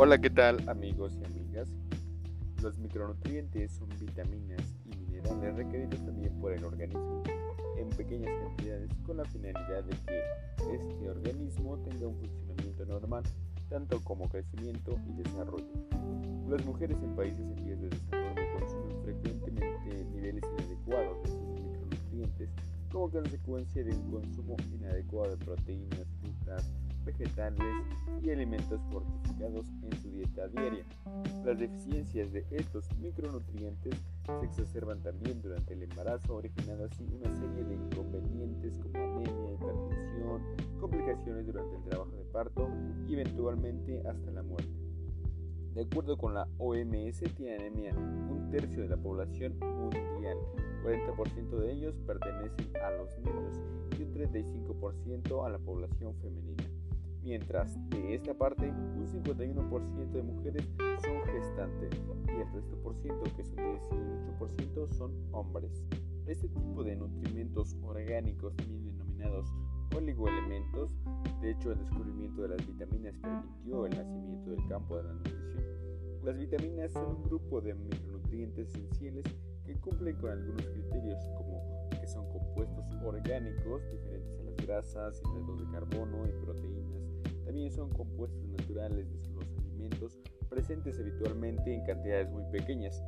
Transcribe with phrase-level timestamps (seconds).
[0.00, 1.68] Hola, ¿qué tal amigos y amigas?
[2.62, 7.24] Los micronutrientes son vitaminas y minerales requeridos también por el organismo
[7.76, 13.24] en pequeñas cantidades con la finalidad de que este organismo tenga un funcionamiento normal,
[13.68, 15.66] tanto como crecimiento y desarrollo.
[16.48, 22.50] Las mujeres en países en vías de desarrollo consumen frecuentemente niveles inadecuados de estos micronutrientes
[22.92, 26.70] como consecuencia de un consumo inadecuado de proteínas, frutas,
[27.18, 27.84] vegetales
[28.22, 30.84] y alimentos fortificados en su dieta diaria.
[31.44, 37.64] Las deficiencias de estos micronutrientes se exacerban también durante el embarazo, originando así una serie
[37.64, 40.42] de inconvenientes como anemia, hipertensión,
[40.80, 42.68] complicaciones durante el trabajo de parto
[43.08, 44.68] y eventualmente hasta la muerte.
[45.74, 50.38] De acuerdo con la OMS, tiene anemia un tercio de la población mundial.
[50.84, 53.60] 40% de ellos pertenecen a los niños
[53.98, 56.64] y un 35% a la población femenina
[57.28, 60.66] mientras de esta parte un 51% de mujeres
[61.02, 61.92] son gestantes
[62.26, 63.58] y el resto por ciento, que es un
[64.40, 65.84] 18%, son hombres.
[66.26, 69.52] Este tipo de nutrimentos orgánicos, también denominados
[69.94, 70.96] oligoelementos,
[71.42, 75.64] de hecho el descubrimiento de las vitaminas permitió el nacimiento del campo de la nutrición.
[76.24, 79.24] Las vitaminas son un grupo de micronutrientes esenciales
[79.66, 85.60] que cumplen con algunos criterios como que son compuestos orgánicos diferentes a las grasas, hidratos
[85.60, 86.97] de carbono y proteínas
[87.48, 90.18] también son compuestos naturales de los alimentos
[90.50, 93.02] presentes habitualmente en cantidades muy pequeñas.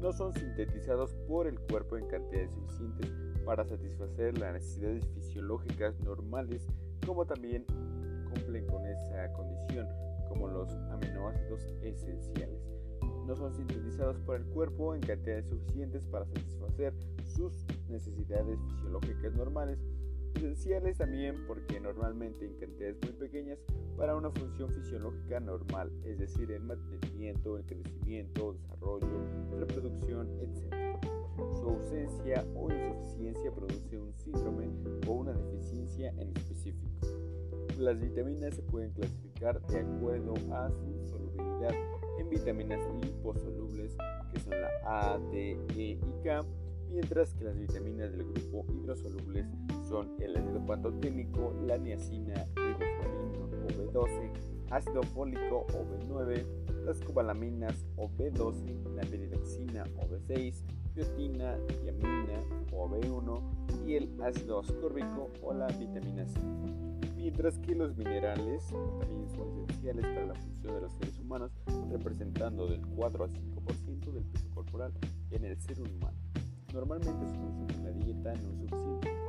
[0.00, 3.12] No son sintetizados por el cuerpo en cantidades suficientes
[3.44, 6.66] para satisfacer las necesidades fisiológicas normales,
[7.04, 7.66] como también
[8.32, 9.86] cumplen con esa condición,
[10.26, 12.62] como los aminoácidos esenciales.
[13.26, 19.78] No son sintetizados por el cuerpo en cantidades suficientes para satisfacer sus necesidades fisiológicas normales,
[20.34, 23.58] esenciales también porque normalmente en cantidades muy pequeñas
[23.96, 29.06] para una función fisiológica normal, es decir, el mantenimiento, el crecimiento, desarrollo,
[29.58, 30.74] reproducción, etc.
[31.60, 34.68] Su ausencia o insuficiencia produce un síndrome
[35.06, 37.06] o una deficiencia en específico.
[37.78, 41.74] Las vitaminas se pueden clasificar de acuerdo a su solubilidad
[42.18, 43.96] en vitaminas liposolubles
[44.32, 46.44] que son la A, D, E y K
[46.92, 49.46] mientras que las vitaminas del grupo hidrosolubles
[49.92, 54.32] son el ácido pantoténico, la niacina, riboflavino o B12,
[54.70, 56.46] ácido fólico o B9,
[56.86, 60.54] las cobalaminas o B12, la peridoxina o B6,
[60.94, 62.40] biotina, diamina
[62.72, 66.40] o B1 y el ácido ascórbico o la vitamina C.
[67.14, 71.50] Mientras que los minerales también son esenciales para la función de los seres humanos,
[71.90, 74.92] representando del 4 al 5% del peso corporal
[75.30, 76.16] en el ser humano.
[76.72, 79.21] Normalmente su consumo en la dieta no es suficiente.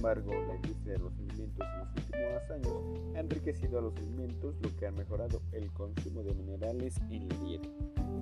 [0.00, 4.54] Embargo, la industria de los alimentos en los últimos años ha enriquecido a los alimentos,
[4.62, 7.68] lo que ha mejorado el consumo de minerales en la dieta.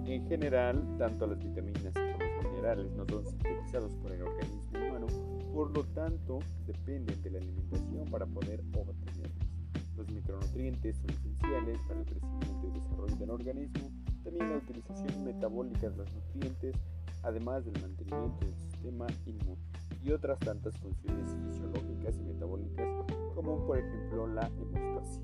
[0.06, 5.06] En general, tanto las vitaminas como los minerales no son sintetizados por el organismo humano,
[5.54, 9.48] por lo tanto, dependen de la alimentación para poder obtenerlos.
[9.96, 13.90] Los micronutrientes son esenciales para el crecimiento y desarrollo del organismo,
[14.24, 16.74] también la utilización metabólica de los nutrientes,
[17.22, 19.58] además del mantenimiento del sistema inmune
[20.04, 22.88] y otras tantas funciones fisiológicas y metabólicas
[23.34, 25.22] como por ejemplo la hemostasia.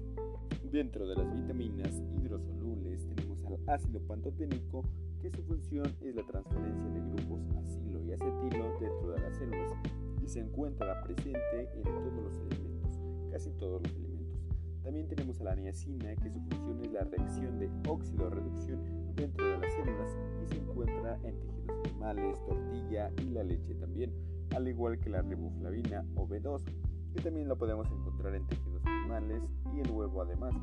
[0.70, 4.82] Dentro de las vitaminas hidrosolubles tenemos al ácido pantoténico
[5.20, 9.72] que su función es la transferencia de grupos acilo y acetilo dentro de las células
[10.22, 12.98] y se encuentra presente en todos los alimentos,
[13.30, 14.13] casi todos los alimentos.
[14.84, 18.80] También tenemos a la niacina que su función es la reacción de óxido-reducción
[19.16, 24.12] dentro de las células y se encuentra en tejidos animales, tortilla y la leche también,
[24.54, 26.62] al igual que la riboflavina o B2,
[27.14, 29.42] que también lo podemos encontrar en tejidos animales
[29.74, 30.54] y el huevo además.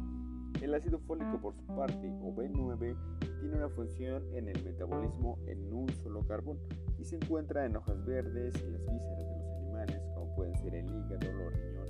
[0.61, 2.95] El ácido fólico por su parte, o B9,
[3.39, 6.59] tiene una función en el metabolismo en un solo carbón
[6.99, 10.75] y se encuentra en hojas verdes y las vísceras de los animales, como pueden ser
[10.75, 11.80] el hígado, los riñones.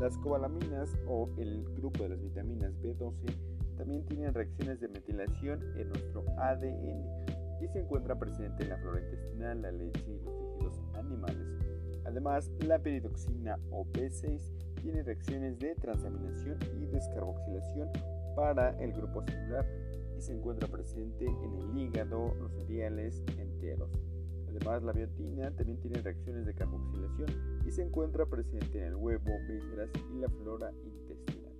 [0.00, 3.14] Las cobalaminas o el grupo de las vitaminas B12
[3.76, 9.00] también tienen reacciones de metilación en nuestro ADN y se encuentra presente en la flora
[9.00, 11.46] intestinal, la leche y los tejidos animales.
[12.04, 14.40] Además, la peridoxina o B6
[14.82, 17.88] tiene reacciones de transaminación y descarboxilación
[18.36, 19.64] para el grupo celular
[20.18, 23.90] y se encuentra presente en el hígado, los cereales enteros.
[24.54, 27.28] Además, la biotina también tiene reacciones de carboxilación
[27.66, 31.52] y se encuentra presente en el huevo, vísceras y la flora intestinal.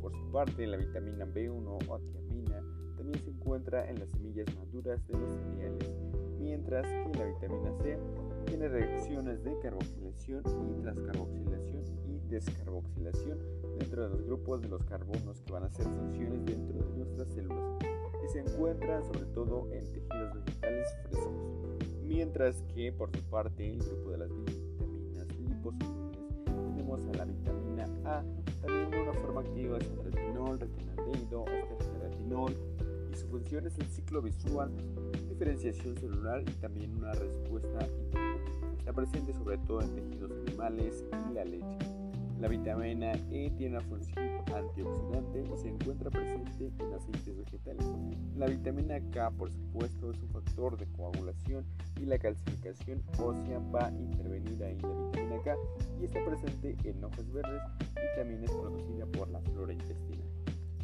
[0.00, 2.62] Por su parte, la vitamina B1 o tiamina
[2.96, 5.90] también se encuentra en las semillas maduras de los cereales,
[6.38, 7.98] mientras que la vitamina C
[8.46, 13.38] tiene reacciones de carboxilación y transcarboxilación y descarboxilación
[13.78, 17.28] dentro de los grupos de los carbonos que van a hacer funciones dentro de nuestras
[17.28, 17.78] células
[18.24, 19.86] y se encuentra sobre todo en
[22.10, 27.84] mientras que por su parte el grupo de las vitaminas liposolubles tenemos a la vitamina
[28.04, 28.24] A,
[28.60, 31.44] también de una forma activa es el retinol, retinaldehído,
[31.78, 32.52] este retinol
[33.12, 34.72] y su función es el ciclo visual,
[35.28, 38.76] diferenciación celular y también una respuesta inmune.
[38.76, 41.99] Está presente sobre todo en tejidos animales y la leche.
[42.40, 44.16] La vitamina E tiene una función
[44.56, 47.86] antioxidante y se encuentra presente en aceites vegetales.
[48.34, 51.66] La vitamina K, por supuesto, es un factor de coagulación
[52.00, 55.54] y la calcificación ósea va a intervenir ahí la vitamina K
[56.00, 60.26] y está presente en hojas verdes y también es producida por la flora intestinal.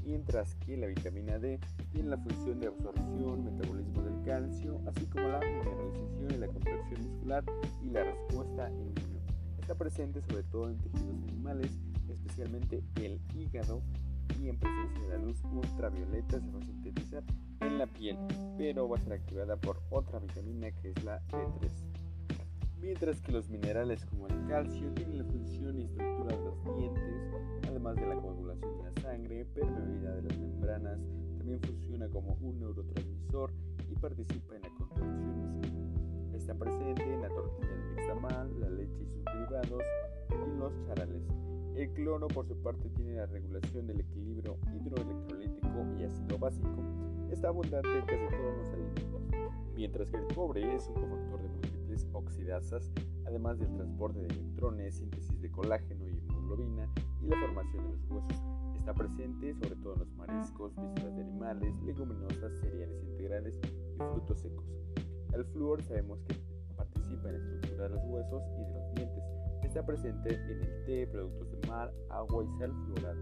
[0.04, 1.58] Mientras que la vitamina D
[1.90, 7.00] tiene la función de absorción, metabolismo del calcio, así como la mineralización y la contracción
[7.00, 7.44] muscular
[7.82, 9.05] y la respuesta inmune.
[9.66, 11.72] Está presente sobre todo en tejidos animales,
[12.08, 13.82] especialmente el hígado
[14.40, 17.24] y en presencia de la luz ultravioleta se va a sintetizar
[17.62, 18.16] en la piel,
[18.56, 21.68] pero va a ser activada por otra vitamina que es la D3.
[22.80, 27.68] Mientras que los minerales como el calcio tienen la función y estructura de los dientes,
[27.68, 31.00] además de la coagulación de la sangre, permeabilidad de las membranas,
[31.38, 33.50] también funciona como un neurotransmisor
[33.90, 35.86] y participa en la contracción muscular.
[36.36, 41.22] Está presente en la tortilla de nixtamal, la leche y sus y los charales.
[41.74, 46.82] El cloro, por su parte, tiene la regulación del equilibrio hidroelectrolítico y ácido básico.
[47.30, 49.06] Está abundante en casi todos los alimentos.
[49.76, 52.90] Mientras que el cobre es un cofactor de múltiples oxidasas,
[53.26, 56.88] además del transporte de electrones, síntesis de colágeno y hemoglobina
[57.22, 58.42] y la formación de los huesos.
[58.74, 63.58] Está presente sobre todo en los mariscos, vísceras de animales, leguminosas, cereales integrales
[63.94, 64.64] y frutos secos.
[65.34, 66.36] El flúor sabemos que
[67.06, 69.22] participa en la estructura de los huesos y de los dientes
[69.62, 73.16] Está presente en el té, productos de mar, agua y sal fluorada.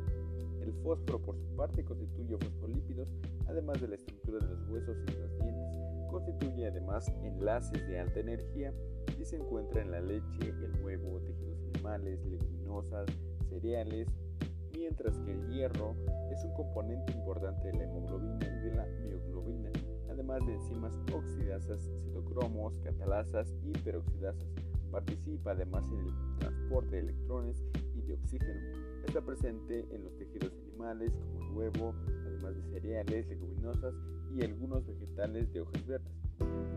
[0.61, 3.09] El fósforo, por su parte, constituye fosfolípidos,
[3.49, 6.11] además de la estructura de los huesos y de los dientes.
[6.11, 8.73] Constituye además enlaces de alta energía
[9.19, 13.07] y se encuentra en la leche, el huevo, tejidos animales, leguminosas,
[13.49, 14.09] cereales,
[14.77, 15.97] mientras que el hierro
[16.31, 19.71] es un componente importante de la hemoglobina y de la mioglobina,
[20.15, 24.49] además de enzimas oxidasas, citocromos, catalasas y peroxidasas
[24.95, 27.65] Participa además en el transporte de electrones
[27.97, 28.61] y de oxígeno.
[29.05, 31.95] Está presente en los tejidos animales como el huevo,
[32.25, 33.93] además de cereales, leguminosas
[34.33, 36.13] y algunos vegetales de hojas verdes.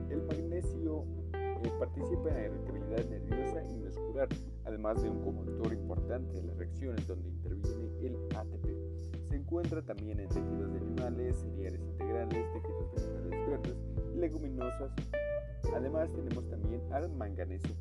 [0.09, 1.05] El magnesio
[1.35, 4.29] eh, participa en la irritabilidad nerviosa y muscular,
[4.65, 8.15] además de un cofactor importante en las reacciones donde interviene el
[9.47, 13.77] encuentra también en tejidos de animales, cereales integrales, tejidos vegetales verdes
[14.13, 14.91] y leguminosas.
[15.73, 17.73] Además tenemos también al manganeso,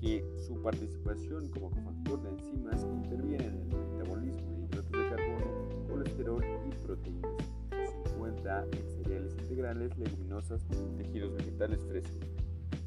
[0.00, 5.86] que su participación como cofactor de enzimas interviene en el metabolismo de hidratos de carbono,
[5.88, 7.32] colesterol y proteínas.
[7.70, 10.66] Se encuentra en cereales integrales, leguminosas,
[10.98, 12.18] tejidos vegetales frescos.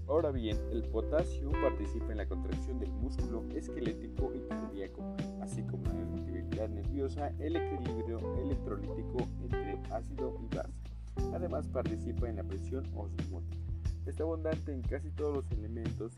[0.07, 5.02] Ahora bien, el potasio participa en la contracción del músculo esquelético y cardíaco,
[5.42, 10.69] así como en la irritabilidad nerviosa, el equilibrio electrolítico entre ácido y gas.
[11.34, 13.57] Además participa en la presión osmótica.
[14.06, 16.16] Está abundante en casi todos los elementos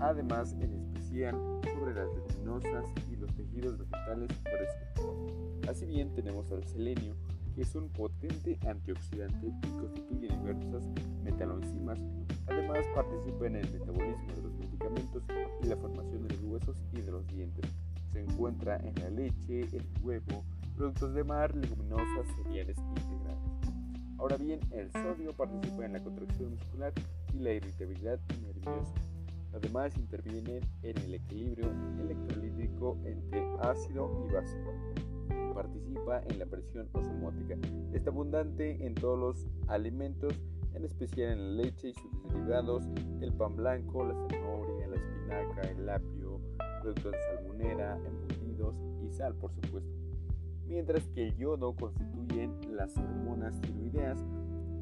[0.00, 1.34] además en especial
[1.74, 5.16] sobre las leguminosas y los tejidos vegetales frescos.
[5.68, 7.14] Así bien tenemos al selenio,
[7.62, 10.84] es un potente antioxidante y constituye diversas
[11.24, 11.98] metaloenzimas.
[12.46, 15.22] Además participa en el metabolismo de los medicamentos
[15.62, 17.64] y la formación de los huesos y de los dientes.
[18.12, 20.44] Se encuentra en la leche, el huevo,
[20.76, 23.36] productos de mar, leguminosas, cereales integrales.
[24.18, 26.92] Ahora bien, el sodio participa en la contracción muscular
[27.34, 28.94] y la irritabilidad nerviosa.
[29.52, 31.70] Además interviene en el equilibrio
[32.00, 34.72] electrolítico entre ácido y básico.
[35.56, 37.56] Participa en la presión osmótica.
[37.94, 40.34] Está abundante en todos los alimentos,
[40.74, 42.84] en especial en la leche y sus derivados,
[43.22, 46.40] el pan blanco, la zanahoria, la espinaca, el apio,
[46.82, 49.90] productos de salmonera, embutidos y sal, por supuesto.
[50.66, 54.18] Mientras que el yodo constituye las hormonas tiroideas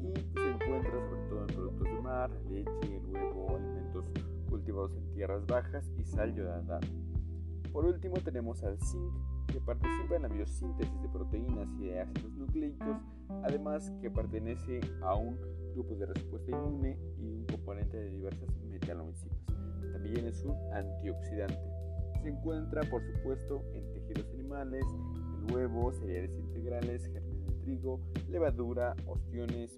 [0.01, 4.11] y se encuentra sobre todo en productos de mar, leche, el huevo, alimentos
[4.49, 6.81] cultivados en tierras bajas y sal yodada.
[7.75, 9.13] Por último tenemos al zinc,
[9.47, 13.01] que participa en la biosíntesis de proteínas y de ácidos nucleicos,
[13.43, 15.37] además que pertenece a un
[15.73, 19.37] grupo de respuesta inmune y un componente de diversas metaloenzimas.
[19.91, 21.59] También es un antioxidante.
[22.23, 24.85] Se encuentra, por supuesto, en tejidos animales,
[25.41, 29.77] el huevo, cereales integrales, germen de trigo, levadura, ostiones,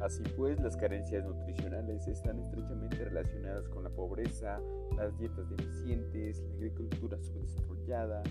[0.00, 4.60] Así pues, las carencias nutricionales están estrechamente relacionadas con la pobreza,
[4.96, 8.22] las dietas deficientes, la agricultura subdesarrollada desarrollada.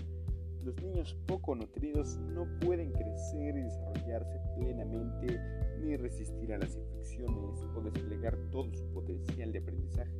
[0.64, 5.40] Los niños poco nutridos no pueden crecer y desarrollarse plenamente
[5.80, 10.10] ni resistir a las infecciones o desplegar todo su potencial de aprendizaje,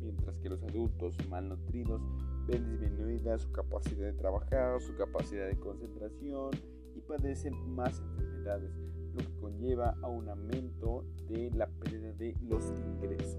[0.00, 2.00] mientras que los adultos malnutridos
[2.46, 6.50] ven disminuida su capacidad de trabajar, su capacidad de concentración
[6.94, 8.72] y padecen más enfermedades,
[9.14, 13.38] lo que conlleva a un aumento de la pérdida de los ingresos.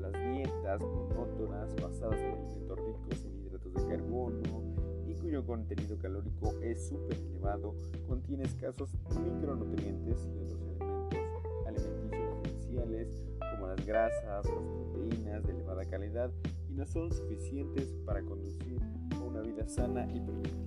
[0.00, 4.62] Las dietas monótonas basadas en alimentos ricos en hidratos de carbono
[5.06, 7.74] y cuyo contenido calórico es súper elevado,
[8.06, 15.84] contiene escasos micronutrientes y otros elementos alimenticios esenciales como las grasas, las proteínas de elevada
[15.84, 16.30] calidad
[16.68, 18.78] y no son suficientes para conducir
[19.14, 20.64] a una vida sana y productiva.